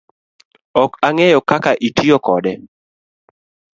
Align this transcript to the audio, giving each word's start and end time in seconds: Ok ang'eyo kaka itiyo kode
Ok 0.83 0.91
ang'eyo 1.07 1.39
kaka 1.49 1.71
itiyo 1.87 2.17
kode 2.25 2.53